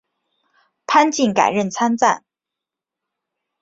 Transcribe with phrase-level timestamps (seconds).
[0.87, 2.25] 潘靖改任参赞。